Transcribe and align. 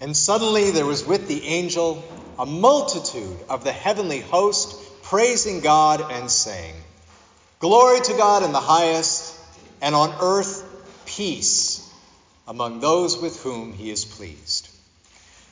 And 0.00 0.16
suddenly 0.16 0.70
there 0.70 0.86
was 0.86 1.04
with 1.04 1.28
the 1.28 1.46
angel 1.46 2.02
a 2.38 2.46
multitude 2.46 3.36
of 3.48 3.64
the 3.64 3.72
heavenly 3.72 4.20
host 4.20 4.80
praising 5.02 5.60
God 5.60 6.00
and 6.10 6.30
saying, 6.30 6.74
Glory 7.58 8.00
to 8.00 8.14
God 8.14 8.42
in 8.42 8.52
the 8.52 8.60
highest, 8.60 9.38
and 9.82 9.94
on 9.94 10.14
earth 10.20 10.64
peace 11.04 11.86
among 12.48 12.80
those 12.80 13.20
with 13.20 13.42
whom 13.42 13.72
he 13.72 13.90
is 13.90 14.04
pleased. 14.04 14.68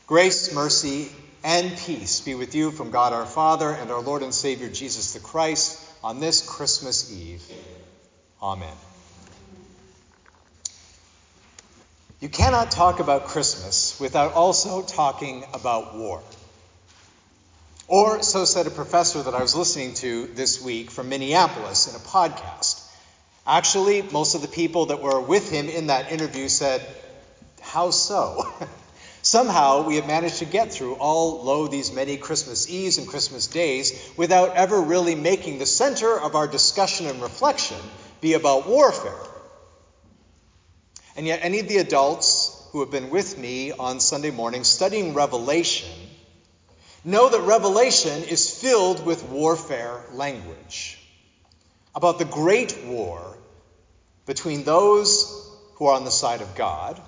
Grace, 0.06 0.54
mercy, 0.54 1.10
and 1.44 1.76
peace 1.76 2.20
be 2.20 2.34
with 2.34 2.54
you 2.54 2.70
from 2.70 2.90
God 2.90 3.12
our 3.12 3.26
Father 3.26 3.70
and 3.70 3.90
our 3.90 4.00
Lord 4.00 4.22
and 4.22 4.32
Savior 4.32 4.68
Jesus 4.68 5.12
the 5.12 5.20
Christ 5.20 5.84
on 6.02 6.20
this 6.20 6.48
Christmas 6.48 7.12
Eve. 7.12 7.42
Amen. 8.42 8.87
You 12.20 12.28
cannot 12.28 12.72
talk 12.72 12.98
about 12.98 13.26
Christmas 13.26 14.00
without 14.00 14.32
also 14.32 14.82
talking 14.82 15.44
about 15.54 15.96
war. 15.96 16.20
Or, 17.86 18.22
so 18.22 18.44
said 18.44 18.66
a 18.66 18.70
professor 18.70 19.22
that 19.22 19.34
I 19.34 19.40
was 19.40 19.54
listening 19.54 19.94
to 19.94 20.26
this 20.26 20.60
week 20.60 20.90
from 20.90 21.10
Minneapolis 21.10 21.86
in 21.86 21.94
a 21.94 21.98
podcast. 22.00 22.84
Actually, 23.46 24.02
most 24.02 24.34
of 24.34 24.42
the 24.42 24.48
people 24.48 24.86
that 24.86 25.00
were 25.00 25.20
with 25.20 25.48
him 25.48 25.68
in 25.68 25.86
that 25.86 26.10
interview 26.10 26.48
said, 26.48 26.84
How 27.62 27.90
so? 27.90 28.52
Somehow 29.22 29.86
we 29.86 29.94
have 29.96 30.08
managed 30.08 30.38
to 30.38 30.44
get 30.44 30.72
through 30.72 30.94
all 30.94 31.44
lo 31.44 31.68
these 31.68 31.92
many 31.92 32.16
Christmas 32.16 32.68
Eves 32.68 32.98
and 32.98 33.06
Christmas 33.06 33.46
days 33.46 34.12
without 34.16 34.56
ever 34.56 34.80
really 34.80 35.14
making 35.14 35.60
the 35.60 35.66
center 35.66 36.18
of 36.18 36.34
our 36.34 36.48
discussion 36.48 37.06
and 37.06 37.22
reflection 37.22 37.78
be 38.20 38.34
about 38.34 38.68
warfare. 38.68 39.27
And 41.18 41.26
yet, 41.26 41.40
any 41.42 41.58
of 41.58 41.66
the 41.66 41.78
adults 41.78 42.64
who 42.70 42.78
have 42.78 42.92
been 42.92 43.10
with 43.10 43.36
me 43.36 43.72
on 43.72 43.98
Sunday 43.98 44.30
morning 44.30 44.62
studying 44.62 45.14
Revelation 45.14 45.90
know 47.04 47.28
that 47.28 47.40
Revelation 47.40 48.22
is 48.22 48.48
filled 48.48 49.04
with 49.04 49.24
warfare 49.24 50.00
language 50.12 50.96
about 51.92 52.20
the 52.20 52.24
great 52.24 52.84
war 52.84 53.36
between 54.26 54.62
those 54.62 55.44
who 55.74 55.86
are 55.86 55.96
on 55.96 56.04
the 56.04 56.12
side 56.12 56.40
of 56.40 56.54
God 56.54 57.02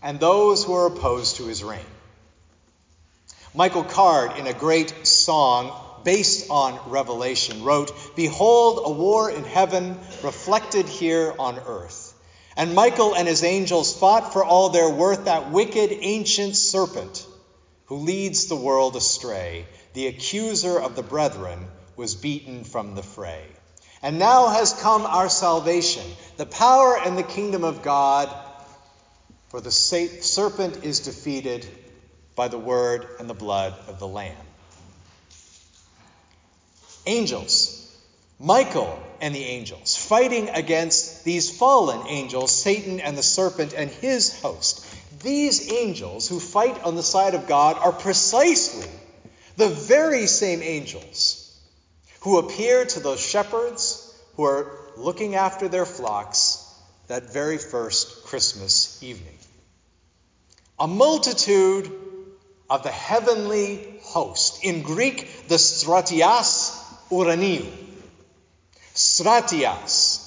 and 0.00 0.20
those 0.20 0.62
who 0.62 0.72
are 0.74 0.86
opposed 0.86 1.38
to 1.38 1.46
his 1.46 1.64
reign. 1.64 1.90
Michael 3.52 3.82
Card, 3.82 4.38
in 4.38 4.46
a 4.46 4.54
great 4.54 5.08
song 5.08 5.76
based 6.04 6.50
on 6.50 6.78
Revelation, 6.88 7.64
wrote 7.64 8.14
Behold, 8.14 8.82
a 8.84 8.92
war 8.92 9.28
in 9.28 9.42
heaven 9.42 9.98
reflected 10.22 10.86
here 10.86 11.34
on 11.36 11.58
earth. 11.58 12.03
And 12.56 12.74
Michael 12.74 13.14
and 13.14 13.26
his 13.26 13.42
angels 13.42 13.96
fought 13.98 14.32
for 14.32 14.44
all 14.44 14.68
their 14.68 14.88
worth 14.88 15.24
that 15.24 15.50
wicked 15.50 15.90
ancient 15.92 16.56
serpent 16.56 17.26
who 17.86 17.96
leads 17.96 18.46
the 18.46 18.56
world 18.56 18.96
astray. 18.96 19.66
The 19.94 20.06
accuser 20.06 20.78
of 20.78 20.96
the 20.96 21.02
brethren 21.02 21.66
was 21.96 22.14
beaten 22.14 22.64
from 22.64 22.94
the 22.94 23.02
fray. 23.02 23.44
And 24.02 24.18
now 24.18 24.48
has 24.48 24.72
come 24.72 25.06
our 25.06 25.28
salvation, 25.28 26.04
the 26.36 26.46
power 26.46 26.98
and 26.98 27.16
the 27.16 27.22
kingdom 27.22 27.64
of 27.64 27.82
God, 27.82 28.28
for 29.48 29.60
the 29.60 29.70
serpent 29.70 30.84
is 30.84 31.00
defeated 31.00 31.66
by 32.36 32.48
the 32.48 32.58
word 32.58 33.06
and 33.18 33.30
the 33.30 33.34
blood 33.34 33.74
of 33.88 33.98
the 33.98 34.08
Lamb. 34.08 34.36
Angels 37.06 37.80
Michael 38.40 38.98
and 39.20 39.34
the 39.34 39.44
angels, 39.44 39.93
fighting 40.04 40.48
against 40.50 41.24
these 41.24 41.50
fallen 41.50 42.06
angels, 42.08 42.50
Satan 42.50 43.00
and 43.00 43.16
the 43.16 43.22
serpent 43.22 43.74
and 43.74 43.90
his 43.90 44.40
host. 44.40 44.84
These 45.22 45.70
angels 45.70 46.28
who 46.28 46.40
fight 46.40 46.82
on 46.84 46.96
the 46.96 47.02
side 47.02 47.34
of 47.34 47.46
God 47.46 47.78
are 47.78 47.92
precisely 47.92 48.88
the 49.56 49.68
very 49.68 50.26
same 50.26 50.62
angels 50.62 51.40
who 52.20 52.38
appear 52.38 52.84
to 52.84 53.00
those 53.00 53.20
shepherds 53.20 54.00
who 54.36 54.44
are 54.44 54.70
looking 54.96 55.34
after 55.34 55.68
their 55.68 55.86
flocks 55.86 56.60
that 57.06 57.32
very 57.32 57.58
first 57.58 58.24
Christmas 58.24 59.02
evening. 59.02 59.36
A 60.78 60.86
multitude 60.86 61.90
of 62.68 62.82
the 62.82 62.90
heavenly 62.90 64.00
host, 64.02 64.64
in 64.64 64.82
Greek, 64.82 65.48
the 65.48 65.56
stratias 65.56 66.72
uraniou, 67.10 67.66
Stratias, 68.94 70.20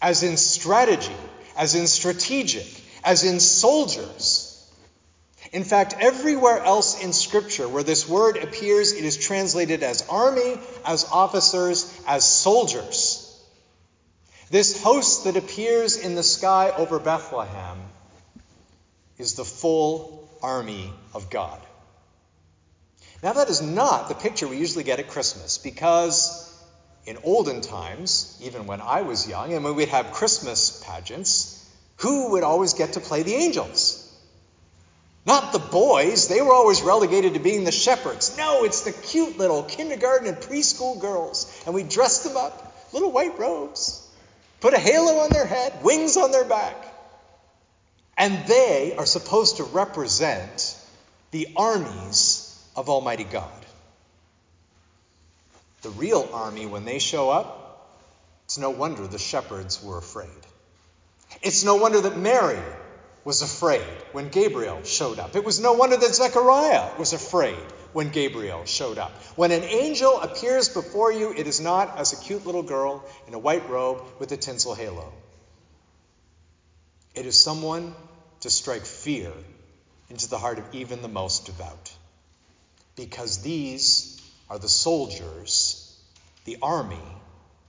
as 0.00 0.22
in 0.22 0.36
strategy, 0.36 1.16
as 1.56 1.74
in 1.74 1.86
strategic, 1.86 2.66
as 3.04 3.24
in 3.24 3.40
soldiers. 3.40 4.52
In 5.52 5.64
fact, 5.64 5.94
everywhere 6.00 6.62
else 6.62 7.02
in 7.02 7.12
Scripture 7.12 7.68
where 7.68 7.82
this 7.82 8.08
word 8.08 8.36
appears, 8.36 8.92
it 8.92 9.04
is 9.04 9.16
translated 9.16 9.82
as 9.82 10.06
army, 10.08 10.58
as 10.84 11.04
officers, 11.10 11.92
as 12.06 12.24
soldiers. 12.24 13.22
This 14.50 14.82
host 14.82 15.24
that 15.24 15.36
appears 15.36 15.96
in 15.96 16.14
the 16.14 16.22
sky 16.22 16.72
over 16.76 16.98
Bethlehem 16.98 17.78
is 19.18 19.34
the 19.34 19.44
full 19.44 20.28
army 20.42 20.92
of 21.14 21.30
God. 21.30 21.60
Now, 23.22 23.32
that 23.32 23.48
is 23.48 23.62
not 23.62 24.08
the 24.08 24.14
picture 24.14 24.46
we 24.46 24.58
usually 24.58 24.84
get 24.84 25.00
at 25.00 25.08
Christmas 25.08 25.58
because 25.58 26.55
in 27.06 27.18
olden 27.22 27.60
times, 27.60 28.38
even 28.42 28.66
when 28.66 28.80
I 28.80 29.02
was 29.02 29.28
young, 29.28 29.54
and 29.54 29.64
when 29.64 29.76
we'd 29.76 29.88
have 29.88 30.12
Christmas 30.12 30.82
pageants, 30.84 31.52
who 31.98 32.32
would 32.32 32.42
always 32.42 32.74
get 32.74 32.94
to 32.94 33.00
play 33.00 33.22
the 33.22 33.34
angels? 33.34 34.02
Not 35.24 35.52
the 35.52 35.58
boys, 35.58 36.28
they 36.28 36.40
were 36.40 36.52
always 36.52 36.82
relegated 36.82 37.34
to 37.34 37.40
being 37.40 37.64
the 37.64 37.72
shepherds. 37.72 38.36
No, 38.36 38.64
it's 38.64 38.82
the 38.82 38.92
cute 38.92 39.38
little 39.38 39.62
kindergarten 39.62 40.28
and 40.28 40.36
preschool 40.36 41.00
girls. 41.00 41.62
And 41.64 41.74
we 41.74 41.82
dressed 41.82 42.24
them 42.24 42.36
up, 42.36 42.76
little 42.92 43.10
white 43.10 43.38
robes, 43.38 44.04
put 44.60 44.74
a 44.74 44.78
halo 44.78 45.20
on 45.20 45.30
their 45.30 45.46
head, 45.46 45.82
wings 45.82 46.16
on 46.16 46.30
their 46.30 46.44
back. 46.44 46.76
And 48.16 48.46
they 48.46 48.94
are 48.96 49.06
supposed 49.06 49.56
to 49.56 49.64
represent 49.64 50.76
the 51.30 51.48
armies 51.56 52.42
of 52.76 52.88
Almighty 52.88 53.24
God 53.24 53.66
the 55.86 55.92
real 55.92 56.28
army, 56.32 56.66
when 56.66 56.84
they 56.84 56.98
show 56.98 57.30
up, 57.30 57.94
it's 58.44 58.58
no 58.58 58.70
wonder 58.70 59.06
the 59.06 59.18
shepherds 59.18 59.80
were 59.80 59.98
afraid. 59.98 60.42
It's 61.42 61.62
no 61.62 61.76
wonder 61.76 62.00
that 62.00 62.18
Mary 62.18 62.58
was 63.24 63.40
afraid 63.42 63.86
when 64.10 64.28
Gabriel 64.28 64.82
showed 64.82 65.20
up. 65.20 65.36
It 65.36 65.44
was 65.44 65.60
no 65.60 65.74
wonder 65.74 65.96
that 65.96 66.12
Zechariah 66.12 66.98
was 66.98 67.12
afraid 67.12 67.62
when 67.92 68.08
Gabriel 68.10 68.64
showed 68.64 68.98
up. 68.98 69.12
When 69.36 69.52
an 69.52 69.62
angel 69.62 70.20
appears 70.20 70.68
before 70.68 71.12
you, 71.12 71.32
it 71.32 71.46
is 71.46 71.60
not 71.60 71.98
as 71.98 72.12
a 72.12 72.16
cute 72.16 72.44
little 72.44 72.64
girl 72.64 73.04
in 73.28 73.34
a 73.34 73.38
white 73.38 73.68
robe 73.68 74.02
with 74.18 74.32
a 74.32 74.36
tinsel 74.36 74.74
halo. 74.74 75.12
It 77.14 77.26
is 77.26 77.38
someone 77.38 77.94
to 78.40 78.50
strike 78.50 78.86
fear 78.86 79.32
into 80.10 80.28
the 80.28 80.38
heart 80.38 80.58
of 80.58 80.64
even 80.74 81.00
the 81.00 81.08
most 81.08 81.46
devout. 81.46 81.92
Because 82.96 83.38
these 83.42 84.20
are 84.48 84.58
the 84.58 84.68
soldiers, 84.68 85.65
the 86.46 86.56
army 86.62 86.96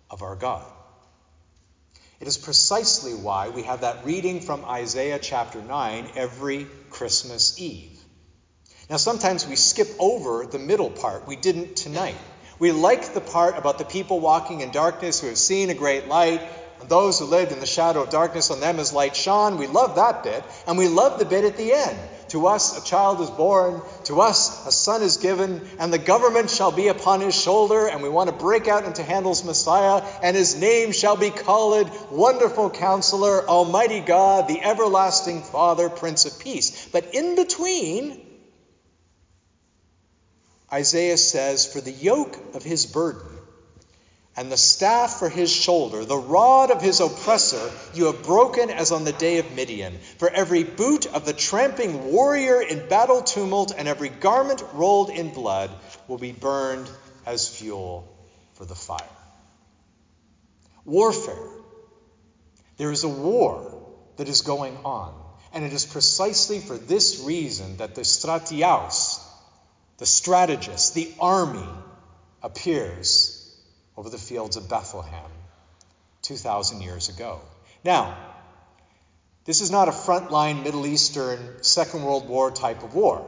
of 0.09 0.21
our 0.21 0.35
God. 0.35 0.63
It 2.19 2.27
is 2.27 2.37
precisely 2.37 3.13
why 3.13 3.49
we 3.49 3.63
have 3.63 3.81
that 3.81 4.05
reading 4.05 4.39
from 4.39 4.63
Isaiah 4.65 5.19
chapter 5.19 5.61
9 5.61 6.11
every 6.15 6.67
Christmas 6.89 7.59
Eve. 7.59 7.99
Now, 8.89 8.97
sometimes 8.97 9.45
we 9.45 9.55
skip 9.55 9.89
over 9.99 10.45
the 10.45 10.59
middle 10.59 10.89
part. 10.89 11.27
We 11.27 11.35
didn't 11.35 11.75
tonight. 11.75 12.17
We 12.59 12.71
like 12.71 13.13
the 13.13 13.21
part 13.21 13.57
about 13.57 13.79
the 13.79 13.85
people 13.85 14.19
walking 14.19 14.61
in 14.61 14.71
darkness 14.71 15.19
who 15.19 15.27
have 15.27 15.37
seen 15.37 15.69
a 15.69 15.75
great 15.75 16.07
light, 16.07 16.41
and 16.79 16.87
those 16.87 17.19
who 17.19 17.25
lived 17.25 17.51
in 17.51 17.59
the 17.59 17.65
shadow 17.65 18.03
of 18.03 18.09
darkness 18.09 18.51
on 18.51 18.59
them 18.59 18.79
as 18.79 18.93
light 18.93 19.15
shone. 19.15 19.57
We 19.57 19.67
love 19.67 19.95
that 19.95 20.23
bit, 20.23 20.43
and 20.67 20.77
we 20.77 20.87
love 20.87 21.19
the 21.19 21.25
bit 21.25 21.43
at 21.43 21.57
the 21.57 21.73
end 21.73 21.97
to 22.29 22.47
us 22.47 22.77
a 22.77 22.83
child 22.83 23.21
is 23.21 23.29
born, 23.29 23.81
to 24.05 24.21
us 24.21 24.65
a 24.65 24.71
son 24.71 25.01
is 25.01 25.17
given, 25.17 25.67
and 25.79 25.93
the 25.93 25.97
government 25.97 26.49
shall 26.49 26.71
be 26.71 26.87
upon 26.87 27.21
his 27.21 27.35
shoulder. 27.39 27.87
And 27.87 28.03
we 28.03 28.09
want 28.09 28.29
to 28.29 28.35
break 28.35 28.67
out 28.67 28.85
into 28.85 29.03
Handel's 29.03 29.43
Messiah, 29.43 30.03
and 30.21 30.35
his 30.35 30.59
name 30.59 30.91
shall 30.91 31.15
be 31.15 31.29
called 31.29 31.89
Wonderful 32.11 32.69
Counselor, 32.71 33.47
Almighty 33.47 33.99
God, 33.99 34.47
the 34.47 34.61
Everlasting 34.61 35.41
Father, 35.41 35.89
Prince 35.89 36.25
of 36.25 36.39
Peace. 36.39 36.87
But 36.91 37.13
in 37.13 37.35
between, 37.35 38.25
Isaiah 40.71 41.17
says, 41.17 41.65
For 41.65 41.81
the 41.81 41.91
yoke 41.91 42.37
of 42.55 42.63
his 42.63 42.85
burden 42.85 43.36
and 44.37 44.51
the 44.51 44.57
staff 44.57 45.17
for 45.17 45.29
his 45.29 45.51
shoulder, 45.51 46.05
the 46.05 46.15
rod 46.15 46.69
of 46.69 46.79
his 46.79 46.99
oppressor, 46.99 47.71
you 47.95 48.05
have 48.05 48.21
broken 48.21 48.69
as 48.69 48.91
on 48.91 49.03
the 49.03 49.11
day 49.11 49.39
of 49.39 49.51
Midian. 49.53 49.97
For 50.19 50.29
every 50.29 50.63
boot 50.63 51.07
of 51.07 51.25
the 51.25 51.33
tramping 51.33 52.11
warrior 52.11 52.61
in 52.61 52.87
battle 52.87 53.23
tumult 53.23 53.73
and 53.75 53.87
every 53.87 54.09
garment 54.09 54.63
rolled 54.73 55.09
in 55.09 55.33
blood 55.33 55.71
will 56.07 56.19
be 56.19 56.33
burned 56.33 56.87
as 57.25 57.49
fuel 57.49 58.07
for 58.53 58.65
the 58.65 58.75
fire. 58.75 59.01
Warfare. 60.85 61.49
There 62.77 62.91
is 62.91 63.03
a 63.03 63.09
war 63.09 63.81
that 64.17 64.29
is 64.29 64.41
going 64.41 64.77
on. 64.85 65.19
And 65.51 65.65
it 65.65 65.73
is 65.73 65.85
precisely 65.85 66.59
for 66.59 66.77
this 66.77 67.21
reason 67.21 67.77
that 67.77 67.95
the 67.95 68.01
stratiaos, 68.01 69.19
the 69.97 70.05
strategist, 70.05 70.93
the 70.93 71.11
army, 71.19 71.67
appears 72.43 73.36
over 73.97 74.09
the 74.09 74.17
fields 74.17 74.55
of 74.55 74.69
Bethlehem 74.69 75.31
2,000 76.21 76.81
years 76.81 77.09
ago. 77.09 77.41
Now, 77.83 78.15
this 79.45 79.61
is 79.61 79.71
not 79.71 79.87
a 79.87 79.91
frontline 79.91 80.63
Middle 80.63 80.85
Eastern 80.85 81.63
Second 81.63 82.03
World 82.03 82.29
War 82.29 82.51
type 82.51 82.83
of 82.83 82.93
war, 82.93 83.25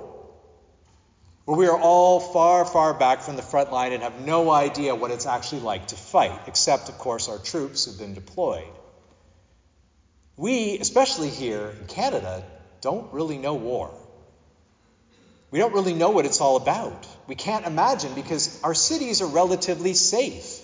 where 1.45 1.57
we 1.57 1.67
are 1.67 1.79
all 1.79 2.19
far, 2.19 2.65
far 2.65 2.93
back 2.93 3.21
from 3.21 3.35
the 3.35 3.41
front 3.41 3.71
line 3.71 3.93
and 3.93 4.03
have 4.03 4.21
no 4.21 4.51
idea 4.51 4.93
what 4.93 5.09
it's 5.11 5.25
actually 5.25 5.61
like 5.61 5.87
to 5.87 5.95
fight, 5.95 6.39
except, 6.45 6.89
of 6.89 6.97
course, 6.99 7.27
our 7.27 7.39
troops 7.39 7.85
who've 7.85 7.97
been 7.97 8.13
deployed. 8.13 8.67
We, 10.37 10.77
especially 10.77 11.29
here 11.29 11.73
in 11.79 11.87
Canada, 11.87 12.43
don't 12.81 13.11
really 13.11 13.37
know 13.37 13.55
war. 13.55 13.91
We 15.51 15.57
don't 15.57 15.73
really 15.73 15.95
know 15.95 16.11
what 16.11 16.25
it's 16.25 16.41
all 16.41 16.57
about. 16.57 17.07
We 17.27 17.35
can't 17.35 17.65
imagine 17.65 18.13
because 18.13 18.61
our 18.63 18.75
cities 18.75 19.21
are 19.21 19.27
relatively 19.27 19.95
safe. 19.95 20.58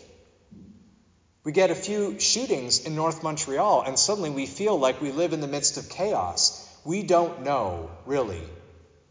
We 1.45 1.51
get 1.51 1.69
a 1.69 1.75
few 1.75 2.19
shootings 2.19 2.85
in 2.85 2.95
North 2.95 3.21
Montreal, 3.21 3.83
and 3.83 3.99
suddenly 3.99 4.31
we 4.31 4.47
feel 4.47 4.79
like 4.79 4.99
we 4.99 5.11
live 5.11 5.31
in 5.31 5.41
the 5.41 5.47
midst 5.47 5.77
of 5.77 5.89
chaos. 5.89 6.67
We 6.83 7.03
don't 7.03 7.43
know, 7.43 7.91
really, 8.07 8.41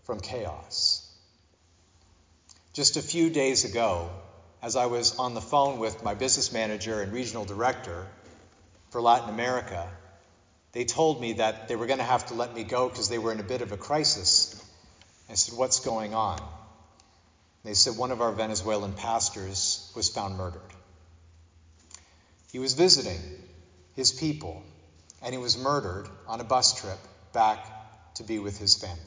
from 0.03 0.19
chaos. 0.19 1.09
Just 2.73 2.97
a 2.97 3.03
few 3.03 3.31
days 3.31 3.65
ago, 3.65 4.11
as 4.61 4.75
I 4.75 4.87
was 4.87 5.17
on 5.17 5.35
the 5.35 5.41
phone 5.41 5.79
with 5.79 6.03
my 6.03 6.15
business 6.15 6.53
manager 6.53 7.01
and 7.01 7.13
regional 7.13 7.45
director 7.45 8.05
for 8.91 9.01
Latin 9.01 9.29
America, 9.29 9.89
they 10.73 10.85
told 10.85 11.21
me 11.21 11.35
that 11.35 11.69
they 11.69 11.77
were 11.77 11.87
going 11.87 12.01
to 12.01 12.05
have 12.05 12.27
to 12.27 12.35
let 12.35 12.53
me 12.53 12.65
go 12.65 12.89
because 12.89 13.09
they 13.09 13.19
were 13.19 13.31
in 13.31 13.39
a 13.39 13.45
bit 13.45 13.63
of 13.63 13.71
a 13.71 13.77
crisis. 13.77 14.61
I 15.31 15.35
said, 15.35 15.57
What's 15.57 15.79
going 15.79 16.15
on? 16.15 16.43
They 17.63 17.75
said 17.75 17.97
one 17.97 18.11
of 18.11 18.21
our 18.21 18.33
Venezuelan 18.33 18.95
pastors 18.95 19.93
was 19.95 20.09
found 20.09 20.37
murdered. 20.37 20.75
He 22.55 22.61
was 22.61 22.75
visiting 22.75 23.21
his 23.97 24.13
people, 24.13 24.63
and 25.21 25.35
he 25.35 25.39
was 25.39 25.59
murdered 25.59 26.07
on 26.29 26.41
a 26.41 26.45
bus 26.45 26.81
trip 26.81 26.99
back 27.33 27.59
to 28.15 28.23
be 28.23 28.39
with 28.39 28.57
his 28.59 28.77
family. 28.77 29.03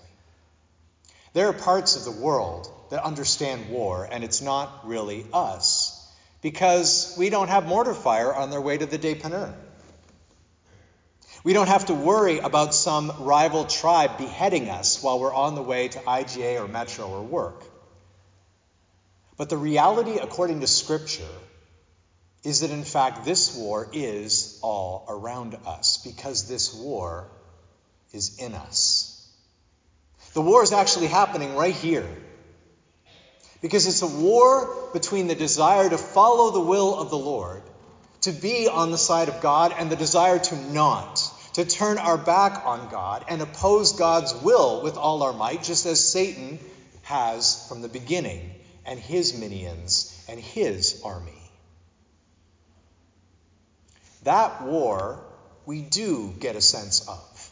There 1.32 1.48
are 1.48 1.54
parts 1.54 1.96
of 1.96 2.04
the 2.04 2.12
world 2.12 2.70
that 2.90 3.02
understand 3.06 3.70
war, 3.70 4.06
and 4.12 4.26
it's 4.26 4.42
not 4.42 4.86
really 4.86 5.26
us, 5.32 5.98
because 6.42 7.16
we 7.18 7.30
don't 7.30 7.48
have 7.48 7.66
mortar 7.66 7.94
fire 7.94 8.36
on 8.36 8.50
their 8.50 8.60
way 8.60 8.78
to 8.78 8.86
the 8.86 9.00
Dépanneur. 9.00 9.54
We 11.46 11.54
don't 11.54 11.70
have 11.70 11.86
to 11.86 11.94
worry 11.94 12.40
about 12.40 12.76
some 12.76 13.14
rival 13.18 13.64
tribe 13.64 14.18
beheading 14.18 14.68
us 14.68 15.02
while 15.02 15.22
we're 15.22 15.34
on 15.34 15.56
the 15.56 15.64
way 15.64 15.88
to 15.88 16.00
IGA 16.00 16.62
or 16.62 16.68
Metro 16.68 17.08
or 17.08 17.24
work. 17.24 17.64
But 19.38 19.48
the 19.48 19.56
reality, 19.56 20.18
according 20.18 20.60
to 20.60 20.68
Scripture, 20.68 21.24
is 22.48 22.62
that 22.62 22.72
in 22.72 22.86
fact 22.86 23.26
this 23.26 23.58
war 23.58 23.90
is 23.92 24.58
all 24.64 25.06
around 25.10 25.58
us 25.66 25.98
because 25.98 26.48
this 26.48 26.74
war 26.74 27.28
is 28.14 28.40
in 28.40 28.54
us. 28.54 29.14
The 30.34 30.42
war 30.42 30.64
is 30.64 30.72
actually 30.72 31.08
happening 31.08 31.56
right 31.56 31.76
here. 31.76 32.08
Because 33.62 33.86
it's 33.86 34.02
a 34.02 34.08
war 34.08 34.90
between 34.94 35.28
the 35.28 35.36
desire 35.36 35.90
to 35.90 35.98
follow 35.98 36.52
the 36.52 36.62
will 36.62 36.98
of 36.98 37.10
the 37.10 37.18
Lord, 37.18 37.64
to 38.22 38.32
be 38.32 38.70
on 38.70 38.92
the 38.92 38.98
side 38.98 39.28
of 39.28 39.42
God, 39.42 39.74
and 39.78 39.92
the 39.92 39.98
desire 39.98 40.40
to 40.40 40.56
not, 40.56 41.22
to 41.56 41.66
turn 41.66 41.98
our 41.98 42.18
back 42.18 42.66
on 42.66 42.90
God 42.90 43.26
and 43.28 43.42
oppose 43.42 43.92
God's 43.94 44.34
will 44.34 44.84
with 44.84 44.96
all 44.96 45.24
our 45.24 45.34
might, 45.34 45.64
just 45.64 45.86
as 45.86 46.00
Satan 46.00 46.60
has 47.02 47.68
from 47.68 47.82
the 47.82 47.90
beginning, 47.90 48.52
and 48.86 48.98
his 48.98 49.38
minions 49.38 50.18
and 50.30 50.40
his 50.40 51.02
army. 51.04 51.47
That 54.27 54.62
war 54.62 55.24
we 55.65 55.81
do 55.81 56.35
get 56.38 56.57
a 56.57 56.62
sense 56.62 57.07
of. 57.07 57.51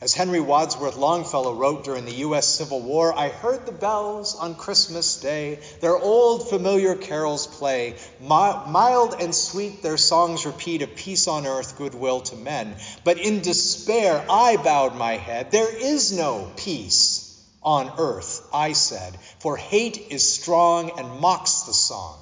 As 0.00 0.12
Henry 0.12 0.40
Wadsworth 0.40 0.96
Longfellow 0.96 1.54
wrote 1.54 1.84
during 1.84 2.04
the 2.04 2.22
U.S. 2.26 2.48
Civil 2.48 2.80
War, 2.80 3.16
I 3.16 3.28
heard 3.28 3.64
the 3.64 3.70
bells 3.70 4.34
on 4.34 4.56
Christmas 4.56 5.20
Day, 5.20 5.60
their 5.80 5.96
old 5.96 6.50
familiar 6.50 6.96
carols 6.96 7.46
play. 7.46 7.94
Mild 8.20 9.14
and 9.20 9.32
sweet 9.32 9.84
their 9.84 9.96
songs 9.96 10.46
repeat 10.46 10.82
of 10.82 10.96
peace 10.96 11.28
on 11.28 11.46
earth, 11.46 11.78
goodwill 11.78 12.22
to 12.22 12.34
men. 12.34 12.74
But 13.04 13.18
in 13.18 13.40
despair 13.40 14.24
I 14.28 14.56
bowed 14.56 14.96
my 14.96 15.12
head. 15.12 15.52
There 15.52 15.72
is 15.72 16.10
no 16.10 16.50
peace 16.56 17.40
on 17.62 17.88
earth, 17.98 18.48
I 18.52 18.72
said, 18.72 19.16
for 19.38 19.56
hate 19.56 20.08
is 20.10 20.28
strong 20.28 20.90
and 20.98 21.20
mocks 21.20 21.62
the 21.68 21.72
song 21.72 22.18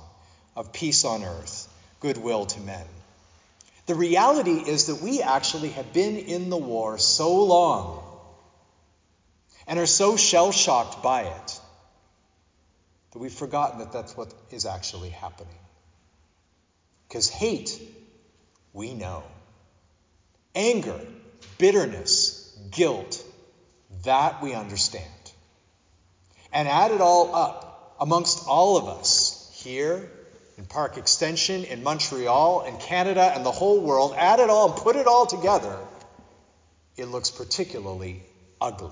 of 0.55 0.75
peace 0.75 1.07
on 1.07 1.25
earth, 1.25 1.67
goodwill 2.01 2.45
to 2.45 2.61
men. 2.61 2.85
The 3.89 3.95
reality 3.95 4.53
is 4.53 4.89
that 4.89 5.01
we 5.01 5.23
actually 5.23 5.71
have 5.71 5.95
been 5.95 6.19
in 6.19 6.51
the 6.51 6.59
war 6.59 6.99
so 6.99 7.43
long 7.43 8.05
and 9.67 9.79
are 9.79 9.87
so 9.87 10.19
shell 10.19 10.53
shocked 10.53 11.03
by 11.03 11.23
it 11.23 11.61
that 13.13 13.19
we've 13.19 13.33
forgotten 13.33 13.79
that 13.79 13.91
that's 13.91 14.15
what 14.15 14.35
is 14.51 14.67
actually 14.67 15.09
happening. 15.09 15.59
Because 17.09 17.31
hate, 17.31 17.81
we 18.75 18.93
know. 18.93 19.23
Anger, 20.55 21.01
bitterness, 21.57 22.59
guilt, 22.71 23.25
that 24.05 24.43
we 24.43 24.53
understand. 24.53 25.33
And 26.53 26.69
add 26.69 26.91
it 26.91 27.01
all 27.01 27.35
up 27.35 27.97
amongst 27.99 28.47
all 28.47 28.77
of 28.77 28.99
us 28.99 29.51
here 29.63 30.11
in 30.59 30.67
Park 30.67 30.97
Extension, 30.99 31.63
in 31.65 31.85
Montreal, 31.85 32.65
in 32.65 32.77
Canada, 32.79 33.23
and 33.23 33.47
the 33.47 33.53
whole 33.53 33.81
world, 33.81 34.13
add 34.17 34.41
it 34.41 34.51
all 34.51 34.73
and 34.73 34.77
put 34.77 34.97
it 34.97 35.07
all 35.07 35.25
together, 35.25 35.79
it 36.97 37.07
looks 37.07 37.31
particularly 37.31 38.25
ugly. 38.61 38.91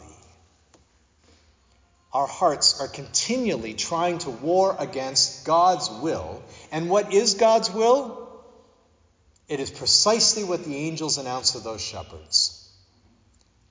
Our 2.12 2.28
hearts 2.28 2.80
are 2.80 2.86
continually 2.86 3.74
trying 3.74 4.18
to 4.18 4.30
war 4.30 4.76
against 4.78 5.44
God's 5.44 5.90
will. 5.90 6.42
And 6.70 6.88
what 6.88 7.12
is 7.12 7.34
God's 7.34 7.70
will? 7.70 8.26
It 9.48 9.58
is 9.60 9.70
precisely 9.70 10.44
what 10.44 10.64
the 10.64 10.74
angels 10.74 11.18
announced 11.18 11.52
to 11.52 11.60
those 11.60 11.82
shepherds 11.82 12.62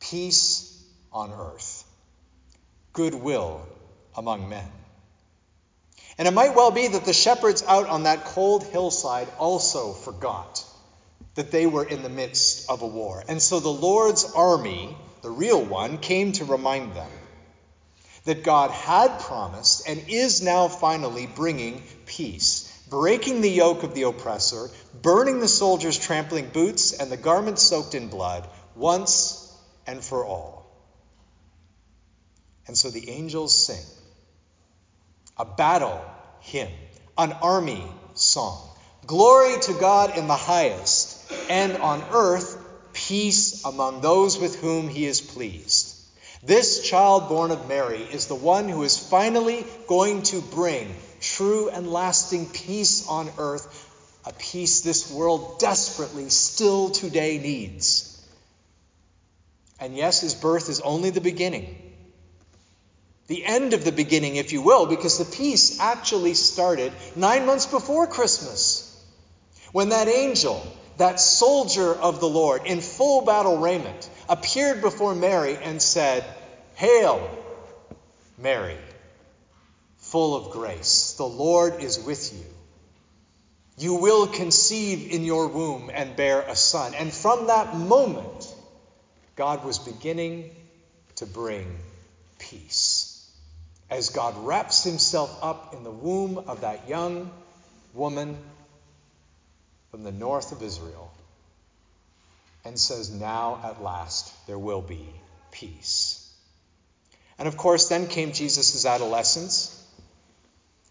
peace 0.01 0.71
on 1.11 1.31
earth, 1.31 1.83
goodwill 2.93 3.65
among 4.15 4.47
men. 4.49 4.69
And 6.17 6.27
it 6.27 6.33
might 6.33 6.55
well 6.55 6.71
be 6.71 6.87
that 6.87 7.05
the 7.05 7.13
shepherds 7.13 7.63
out 7.67 7.87
on 7.89 8.03
that 8.03 8.25
cold 8.25 8.63
hillside 8.63 9.27
also 9.37 9.91
forgot 9.91 10.63
that 11.35 11.51
they 11.51 11.65
were 11.65 11.83
in 11.83 12.03
the 12.03 12.09
midst 12.09 12.69
of 12.69 12.81
a 12.81 12.87
war. 12.87 13.23
And 13.27 13.41
so 13.41 13.59
the 13.59 13.69
Lord's 13.69 14.23
army, 14.33 14.95
the 15.21 15.29
real 15.29 15.61
one, 15.61 15.97
came 15.97 16.31
to 16.33 16.45
remind 16.45 16.93
them 16.95 17.11
that 18.23 18.43
God 18.43 18.71
had 18.71 19.19
promised 19.19 19.87
and 19.87 20.05
is 20.07 20.41
now 20.41 20.69
finally 20.69 21.27
bringing 21.27 21.83
peace, 22.05 22.71
breaking 22.89 23.41
the 23.41 23.51
yoke 23.51 23.83
of 23.83 23.93
the 23.93 24.03
oppressor, 24.03 24.69
burning 25.01 25.41
the 25.41 25.49
soldiers' 25.49 25.99
trampling 25.99 26.47
boots 26.47 26.93
and 26.93 27.11
the 27.11 27.17
garments 27.17 27.61
soaked 27.61 27.93
in 27.93 28.07
blood 28.07 28.47
once 28.73 29.53
and 29.85 30.03
for 30.03 30.25
all. 30.25 30.65
And 32.67 32.77
so 32.77 32.89
the 32.89 33.09
angels 33.09 33.53
sing 33.65 33.83
a 35.37 35.45
battle 35.45 36.03
hymn, 36.39 36.71
an 37.17 37.33
army 37.33 37.83
song. 38.13 38.61
Glory 39.05 39.59
to 39.61 39.73
God 39.73 40.17
in 40.17 40.27
the 40.27 40.35
highest, 40.35 41.31
and 41.49 41.77
on 41.77 42.03
earth 42.11 42.57
peace 42.93 43.65
among 43.65 44.01
those 44.01 44.39
with 44.39 44.59
whom 44.59 44.87
he 44.87 45.05
is 45.05 45.21
pleased. 45.21 45.91
This 46.43 46.87
child 46.87 47.27
born 47.27 47.51
of 47.51 47.67
Mary 47.67 48.01
is 48.01 48.27
the 48.27 48.35
one 48.35 48.69
who 48.69 48.83
is 48.83 48.97
finally 48.97 49.65
going 49.87 50.21
to 50.23 50.41
bring 50.41 50.95
true 51.19 51.69
and 51.69 51.91
lasting 51.91 52.47
peace 52.47 53.07
on 53.07 53.29
earth, 53.37 53.67
a 54.25 54.33
peace 54.33 54.81
this 54.81 55.11
world 55.11 55.59
desperately 55.59 56.29
still 56.29 56.89
today 56.89 57.37
needs. 57.37 58.11
And 59.79 59.95
yes, 59.95 60.21
his 60.21 60.33
birth 60.33 60.69
is 60.69 60.79
only 60.81 61.09
the 61.09 61.21
beginning 61.21 61.84
the 63.27 63.43
end 63.43 63.73
of 63.73 63.83
the 63.83 63.91
beginning, 63.91 64.35
if 64.35 64.53
you 64.53 64.61
will, 64.61 64.85
because 64.85 65.17
the 65.17 65.25
peace 65.25 65.79
actually 65.79 66.35
started 66.35 66.93
nine 67.15 67.45
months 67.45 67.65
before 67.65 68.07
Christmas. 68.07 68.81
When 69.71 69.89
that 69.89 70.07
angel, 70.07 70.65
that 70.97 71.19
soldier 71.19 71.93
of 71.93 72.19
the 72.19 72.29
Lord, 72.29 72.65
in 72.65 72.81
full 72.81 73.25
battle 73.25 73.57
raiment, 73.57 74.09
appeared 74.29 74.81
before 74.81 75.15
Mary 75.15 75.57
and 75.57 75.81
said, 75.81 76.23
Hail, 76.75 77.27
Mary, 78.37 78.77
full 79.97 80.35
of 80.35 80.51
grace, 80.51 81.13
the 81.17 81.25
Lord 81.25 81.81
is 81.81 81.99
with 81.99 82.33
you. 82.33 82.45
You 83.77 83.95
will 83.95 84.27
conceive 84.27 85.11
in 85.11 85.25
your 85.25 85.47
womb 85.47 85.91
and 85.93 86.15
bear 86.15 86.41
a 86.41 86.55
son. 86.55 86.93
And 86.93 87.11
from 87.11 87.47
that 87.47 87.75
moment, 87.75 88.53
God 89.35 89.65
was 89.65 89.79
beginning 89.79 90.51
to 91.17 91.25
bring 91.25 91.75
peace. 92.39 92.84
As 93.89 94.09
God 94.09 94.35
wraps 94.37 94.83
himself 94.83 95.37
up 95.41 95.73
in 95.73 95.83
the 95.83 95.91
womb 95.91 96.37
of 96.47 96.61
that 96.61 96.89
young 96.89 97.31
woman 97.93 98.37
from 99.91 100.03
the 100.03 100.11
north 100.11 100.51
of 100.51 100.61
Israel 100.63 101.11
and 102.65 102.79
says, 102.79 103.11
Now 103.11 103.59
at 103.63 103.81
last 103.81 104.33
there 104.47 104.57
will 104.57 104.81
be 104.81 105.07
peace. 105.51 106.21
And 107.37 107.47
of 107.47 107.57
course, 107.57 107.89
then 107.89 108.07
came 108.07 108.31
Jesus' 108.31 108.85
adolescence 108.85 109.71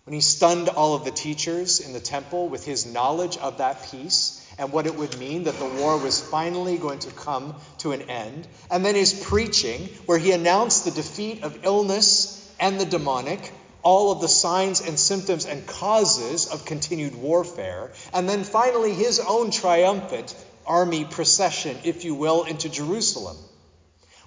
when 0.05 0.15
he 0.15 0.21
stunned 0.21 0.69
all 0.69 0.95
of 0.95 1.05
the 1.05 1.11
teachers 1.11 1.81
in 1.81 1.95
the 1.95 2.01
temple 2.01 2.49
with 2.49 2.65
his 2.65 2.85
knowledge 2.87 3.39
of 3.39 3.59
that 3.59 3.91
peace 3.91 4.41
and 4.59 4.71
what 4.71 4.87
it 4.87 4.95
would 4.95 5.19
mean 5.19 5.45
that 5.45 5.59
the 5.59 5.65
war 5.81 5.99
was 5.99 6.21
finally 6.21 6.77
going 6.77 6.99
to 7.01 7.11
come 7.11 7.55
to 7.79 7.93
an 7.93 8.03
end. 8.03 8.47
And 8.71 8.85
then 8.85 8.95
his 8.95 9.13
preaching, 9.13 9.89
where 10.07 10.19
he 10.19 10.33
announced 10.33 10.85
the 10.85 10.91
defeat 10.91 11.43
of 11.43 11.65
illness 11.65 12.34
and 12.65 12.81
the 12.81 12.87
demonic, 12.87 13.53
all 13.83 14.11
of 14.11 14.23
the 14.23 14.29
signs 14.29 14.81
and 14.81 14.99
symptoms 14.99 15.45
and 15.45 15.67
causes 15.67 16.47
of 16.47 16.65
continued 16.65 17.15
warfare. 17.15 17.93
And 18.15 18.27
then 18.27 18.43
finally, 18.43 18.95
his 18.95 19.21
own 19.21 19.51
triumphant 19.51 20.35
army 20.67 21.05
procession, 21.05 21.77
if 21.85 22.07
you 22.07 22.15
will, 22.15 22.45
into 22.45 22.71
Jerusalem, 22.71 23.37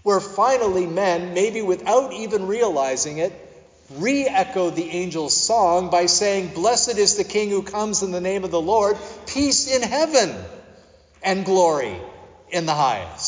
where 0.03 0.19
finally 0.19 0.85
men, 0.85 1.33
maybe 1.33 1.63
without 1.63 2.13
even 2.13 2.45
realizing 2.45 3.17
it, 3.17 3.33
re 3.95 4.27
echoed 4.27 4.75
the 4.75 4.91
angel's 4.91 5.35
song 5.35 5.89
by 5.89 6.05
saying, 6.05 6.49
Blessed 6.53 6.99
is 6.99 7.15
the 7.15 7.23
King 7.23 7.49
who 7.49 7.63
comes 7.63 8.03
in 8.03 8.11
the 8.11 8.21
name 8.21 8.43
of 8.43 8.51
the 8.51 8.61
Lord, 8.61 8.97
peace 9.25 9.67
in 9.75 9.81
heaven 9.81 10.35
and 11.23 11.43
glory 11.43 11.99
in 12.51 12.67
the 12.67 12.75
highest. 12.75 13.26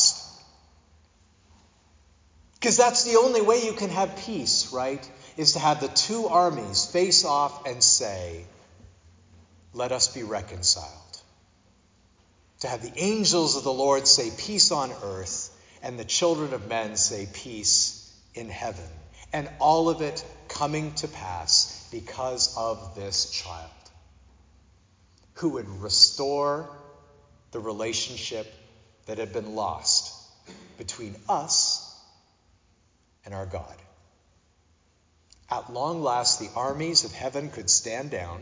Because 2.60 2.76
that's 2.76 3.04
the 3.04 3.16
only 3.16 3.40
way 3.40 3.64
you 3.64 3.72
can 3.72 3.88
have 3.88 4.14
peace, 4.16 4.70
right? 4.70 5.10
Is 5.38 5.52
to 5.52 5.58
have 5.58 5.80
the 5.80 5.88
two 5.88 6.26
armies 6.26 6.84
face 6.84 7.24
off 7.24 7.66
and 7.66 7.82
say, 7.82 8.44
Let 9.72 9.92
us 9.92 10.08
be 10.08 10.24
reconciled. 10.24 10.86
To 12.60 12.68
have 12.68 12.82
the 12.82 12.92
angels 12.98 13.56
of 13.56 13.64
the 13.64 13.72
Lord 13.72 14.06
say, 14.06 14.30
Peace 14.36 14.72
on 14.72 14.92
earth, 15.02 15.48
and 15.82 15.98
the 15.98 16.04
children 16.04 16.52
of 16.52 16.68
men 16.68 16.96
say, 16.96 17.26
Peace 17.32 18.14
in 18.34 18.50
heaven. 18.50 18.84
And 19.32 19.48
all 19.58 19.88
of 19.88 20.02
it 20.02 20.22
coming 20.48 20.92
to 20.96 21.08
pass 21.08 21.88
because 21.90 22.54
of 22.58 22.94
this 22.94 23.30
child 23.30 23.70
who 25.34 25.50
would 25.50 25.68
restore 25.80 26.68
the 27.52 27.60
relationship 27.60 28.52
that 29.06 29.16
had 29.16 29.32
been 29.32 29.54
lost 29.54 30.12
between 30.76 31.16
us 31.26 31.89
and 33.24 33.34
our 33.34 33.46
God. 33.46 33.74
At 35.50 35.72
long 35.72 36.02
last, 36.02 36.38
the 36.38 36.50
armies 36.54 37.04
of 37.04 37.12
heaven 37.12 37.50
could 37.50 37.68
stand 37.68 38.10
down, 38.10 38.40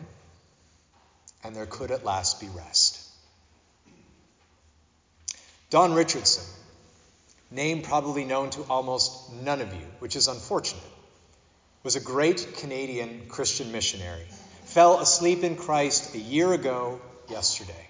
and 1.42 1.56
there 1.56 1.66
could 1.66 1.90
at 1.90 2.04
last 2.04 2.40
be 2.40 2.48
rest. 2.48 3.02
Don 5.70 5.94
Richardson, 5.94 6.44
name 7.50 7.82
probably 7.82 8.24
known 8.24 8.50
to 8.50 8.62
almost 8.68 9.32
none 9.32 9.60
of 9.60 9.72
you, 9.72 9.86
which 9.98 10.16
is 10.16 10.28
unfortunate, 10.28 10.82
was 11.82 11.96
a 11.96 12.00
great 12.00 12.56
Canadian 12.58 13.26
Christian 13.28 13.72
missionary. 13.72 14.26
Fell 14.64 15.00
asleep 15.00 15.44
in 15.44 15.56
Christ 15.56 16.14
a 16.14 16.18
year 16.18 16.52
ago 16.52 17.00
yesterday. 17.28 17.88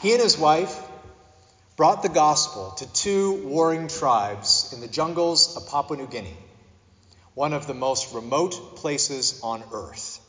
He 0.00 0.12
and 0.12 0.22
his 0.22 0.38
wife 0.38 0.78
brought 1.76 2.02
the 2.02 2.08
gospel 2.08 2.72
to 2.78 2.92
two 2.92 3.46
warring 3.46 3.88
tribes 3.88 4.57
in 4.72 4.80
the 4.80 4.88
jungles 4.88 5.56
of 5.56 5.68
Papua 5.68 5.98
New 5.98 6.06
Guinea, 6.06 6.36
one 7.34 7.52
of 7.52 7.66
the 7.66 7.74
most 7.74 8.14
remote 8.14 8.76
places 8.76 9.40
on 9.42 9.62
earth. 9.72 10.20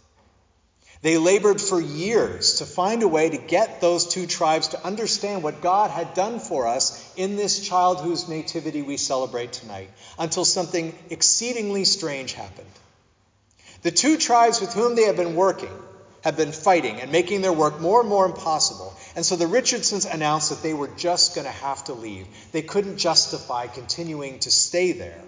They 1.02 1.18
labored 1.18 1.62
for 1.62 1.80
years 1.80 2.56
to 2.56 2.66
find 2.66 3.04
a 3.04 3.08
way 3.08 3.30
to 3.30 3.38
get 3.38 3.80
those 3.80 4.06
two 4.06 4.28
tribes 4.28 4.70
to 4.70 4.86
understand 4.86 5.44
what 5.44 5.62
God 5.62 5.92
had 5.92 6.14
done 6.14 6.40
for 6.40 6.68
us 6.68 7.14
in 7.16 7.38
this 7.38 7.66
child 7.66 8.02
whose 8.02 8.28
nativity 8.28 8.82
we 8.82 8.98
celebrate 8.98 9.54
tonight, 9.54 9.90
until 10.18 10.44
something 10.44 10.94
exceedingly 11.10 11.86
strange 11.86 12.34
happened. 12.34 12.68
The 13.82 13.92
two 13.92 14.18
tribes 14.18 14.60
with 14.60 14.74
whom 14.74 14.96
they 14.96 15.04
had 15.04 15.16
been 15.16 15.36
working 15.36 15.72
had 16.22 16.36
been 16.36 16.52
fighting 16.52 17.00
and 17.00 17.14
making 17.14 17.42
their 17.42 17.54
work 17.54 17.80
more 17.80 18.02
and 18.02 18.10
more 18.10 18.26
impossible. 18.26 18.94
And 19.16 19.26
so 19.26 19.36
the 19.36 19.48
Richardsons 19.48 20.06
announced 20.06 20.50
that 20.50 20.62
they 20.62 20.74
were 20.74 20.88
just 20.88 21.36
going 21.36 21.46
to 21.46 21.52
have 21.52 21.84
to 21.86 21.94
leave. 21.94 22.28
They 22.52 22.62
couldn't 22.62 22.98
justify 22.98 23.68
continuing 23.68 24.40
to 24.40 24.52
stay 24.52 24.92
there. 24.92 25.22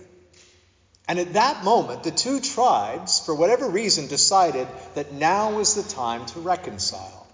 And 1.08 1.20
at 1.20 1.34
that 1.34 1.64
moment, 1.64 2.04
the 2.04 2.12
two 2.12 2.40
tribes, 2.40 3.20
for 3.20 3.34
whatever 3.34 3.68
reason, 3.68 4.08
decided 4.08 4.68
that 4.94 5.12
now 5.14 5.54
was 5.54 5.76
the 5.76 5.84
time 5.84 6.26
to 6.28 6.40
reconcile. 6.40 7.28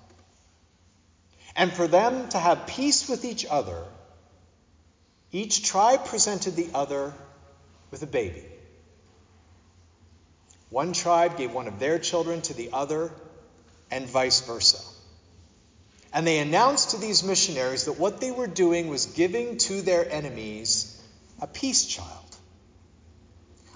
And 1.55 1.71
for 1.71 1.87
them 1.87 2.29
to 2.29 2.37
have 2.37 2.67
peace 2.67 3.09
with 3.09 3.25
each 3.25 3.45
other, 3.45 3.83
each 5.31 5.63
tribe 5.63 6.05
presented 6.05 6.55
the 6.55 6.69
other 6.73 7.13
with 7.91 8.01
a 8.03 8.07
baby. 8.07 8.45
One 10.69 10.93
tribe 10.93 11.37
gave 11.37 11.53
one 11.53 11.67
of 11.67 11.79
their 11.79 11.99
children 11.99 12.41
to 12.43 12.53
the 12.53 12.69
other 12.73 13.11
and 13.91 14.07
vice 14.07 14.41
versa. 14.41 14.81
And 16.13 16.27
they 16.27 16.39
announced 16.39 16.91
to 16.91 16.97
these 16.97 17.23
missionaries 17.23 17.85
that 17.85 17.99
what 17.99 18.21
they 18.21 18.31
were 18.31 18.47
doing 18.47 18.87
was 18.89 19.05
giving 19.07 19.57
to 19.59 19.81
their 19.81 20.09
enemies 20.11 21.01
a 21.41 21.47
peace 21.47 21.85
child. 21.85 22.09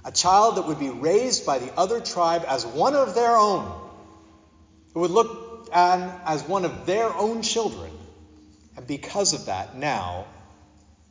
A 0.05 0.11
child 0.11 0.55
that 0.57 0.67
would 0.67 0.79
be 0.79 0.89
raised 0.89 1.45
by 1.45 1.59
the 1.59 1.71
other 1.77 1.99
tribe 1.99 2.43
as 2.47 2.65
one 2.65 2.95
of 2.95 3.15
their 3.15 3.35
own. 3.37 3.79
who 4.93 5.01
would 5.01 5.11
look 5.11 5.69
at 5.73 6.21
as 6.25 6.43
one 6.43 6.65
of 6.65 6.85
their 6.85 7.13
own 7.13 7.41
children. 7.41 7.91
And 8.77 8.87
because 8.87 9.33
of 9.33 9.45
that, 9.45 9.77
now 9.77 10.25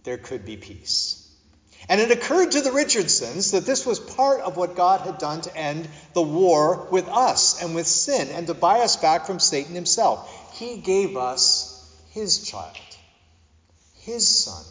there 0.05 0.19
could 0.19 0.45
be 0.45 0.57
peace. 0.57 1.17
And 1.89 2.01
it 2.01 2.11
occurred 2.11 2.53
to 2.53 2.61
the 2.61 2.73
Richardsons 2.73 3.53
that 3.53 3.67
this 3.67 3.87
was 3.87 3.99
part 3.99 4.41
of 4.41 4.57
what 4.57 4.77
God 4.77 5.01
had 5.01 5.19
done 5.19 5.41
to 5.43 5.57
end 5.57 5.89
the 6.15 6.23
war 6.23 6.89
with 6.91 7.09
us 7.09 7.63
and 7.63 7.75
with 7.75 7.87
sin 7.87 8.29
and 8.29 8.47
to 8.49 8.55
buy 8.55 8.81
us 8.81 8.97
back 8.97 9.27
from 9.27 9.41
Satan 9.41 9.75
himself. 9.75 10.31
He 10.61 10.77
gave 10.77 11.17
us 11.17 11.83
his 12.11 12.43
child, 12.43 12.77
his 14.01 14.29
son, 14.29 14.63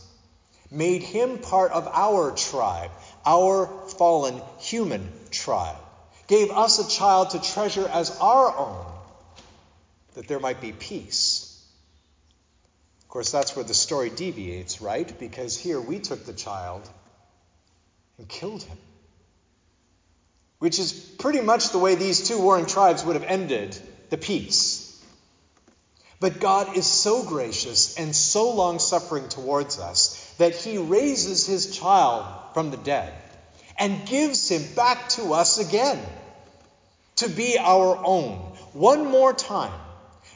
made 0.70 1.02
him 1.02 1.40
part 1.40 1.72
of 1.72 1.88
our 1.88 2.30
tribe, 2.30 2.92
our 3.26 3.66
fallen 3.98 4.40
human 4.60 5.12
tribe, 5.32 5.78
gave 6.28 6.52
us 6.52 6.78
a 6.78 6.88
child 6.88 7.32
to 7.32 7.42
treasure 7.42 7.88
as 7.88 8.16
our 8.20 8.56
own, 8.56 8.86
that 10.14 10.28
there 10.28 10.40
might 10.40 10.62
be 10.62 10.74
peace. 10.74 11.60
Of 13.02 13.10
course, 13.10 13.32
that's 13.32 13.56
where 13.56 13.66
the 13.66 13.74
story 13.74 14.12
deviates, 14.12 14.82
right? 14.82 15.12
Because 15.18 15.58
here 15.58 15.82
we 15.82 15.98
took 15.98 16.24
the 16.24 16.34
child 16.34 16.88
and 18.20 18.30
killed 18.30 18.62
him. 18.62 18.78
Which 20.60 20.78
is 20.78 20.94
pretty 20.94 21.42
much 21.42 21.70
the 21.70 21.80
way 21.80 21.96
these 21.96 22.28
two 22.28 22.40
warring 22.40 22.68
tribes 22.68 23.04
would 23.04 23.16
have 23.16 23.26
ended 23.26 23.76
the 24.12 24.18
peace. 24.18 24.79
But 26.20 26.40
God 26.40 26.76
is 26.76 26.86
so 26.86 27.24
gracious 27.24 27.96
and 27.98 28.14
so 28.14 28.52
long 28.52 28.80
suffering 28.80 29.30
towards 29.30 29.80
us 29.80 30.34
that 30.38 30.56
he 30.56 30.78
raises 30.78 31.46
his 31.46 31.78
child 31.78 32.26
from 32.54 32.72
the 32.72 32.78
dead 32.78 33.14
and 33.78 34.06
gives 34.06 34.50
him 34.50 34.64
back 34.76 35.10
to 35.10 35.34
us 35.34 35.58
again 35.60 36.00
to 37.18 37.30
be 37.30 37.58
our 37.58 37.98
own. 38.04 38.36
One 38.74 39.06
more 39.06 39.34
time, 39.34 39.74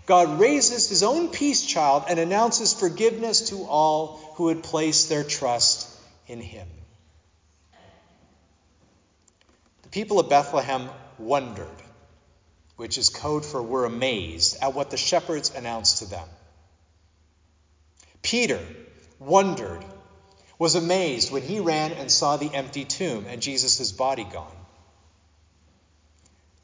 God 0.06 0.40
raises 0.40 0.88
his 0.88 1.04
own 1.04 1.30
peace 1.30 1.66
child 1.66 2.06
and 2.08 2.18
announces 2.18 2.74
forgiveness 2.74 3.50
to 3.50 3.64
all 3.64 4.34
who 4.36 4.48
had 4.48 4.64
placed 4.64 5.10
their 5.10 5.24
trust 5.24 5.88
in 6.28 6.40
him. 6.40 6.68
The 9.84 9.90
people 9.90 10.20
of 10.20 10.30
Bethlehem 10.30 10.90
wondered, 11.20 11.83
which 12.76 12.98
is 12.98 13.10
code 13.10 13.46
for 13.46 13.62
were 13.62 13.86
amazed 13.86 14.58
at 14.62 14.74
what 14.74 14.90
the 14.90 14.98
shepherds 14.98 15.54
announced 15.56 16.00
to 16.00 16.06
them. 16.06 16.28
Peter 18.22 18.60
wondered, 19.20 19.84
was 20.58 20.76
amazed 20.76 21.32
when 21.32 21.44
he 21.44 21.60
ran 21.60 21.92
and 21.92 22.12
saw 22.12 22.38
the 22.38 22.54
empty 22.54 22.86
tomb 22.86 23.26
and 23.28 23.42
Jesus' 23.42 23.92
body 23.92 24.24
gone. 24.24 24.56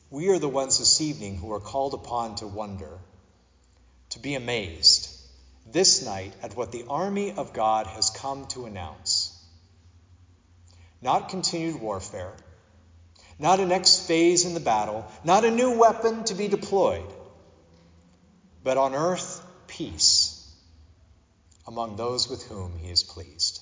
We 0.09 0.29
are 0.29 0.39
the 0.39 0.49
ones 0.49 0.79
this 0.79 1.01
evening 1.01 1.37
who 1.37 1.53
are 1.53 1.59
called 1.59 1.93
upon 1.93 2.35
to 2.35 2.47
wonder, 2.47 2.97
to 4.11 4.19
be 4.19 4.35
amazed 4.35 5.15
this 5.71 6.03
night 6.03 6.33
at 6.41 6.55
what 6.55 6.71
the 6.71 6.85
army 6.89 7.31
of 7.31 7.53
God 7.53 7.85
has 7.87 8.09
come 8.09 8.47
to 8.47 8.65
announce. 8.65 9.35
Not 11.01 11.29
continued 11.29 11.79
warfare 11.79 12.33
not 13.39 13.59
a 13.61 13.65
next 13.65 14.05
phase 14.07 14.45
in 14.45 14.53
the 14.53 14.59
battle, 14.59 15.09
not 15.23 15.45
a 15.45 15.51
new 15.51 15.71
weapon 15.79 16.25
to 16.25 16.35
be 16.35 16.49
deployed, 16.49 17.09
but 18.63 18.77
on 18.77 18.93
earth, 18.93 19.41
peace 19.67 20.35
among 21.65 21.95
those 21.95 22.29
with 22.29 22.43
whom 22.43 22.77
he 22.77 22.89
is 22.91 23.03
pleased. 23.03 23.61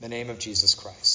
the 0.00 0.08
name 0.08 0.28
of 0.28 0.38
Jesus 0.38 0.74
Christ. 0.74 1.13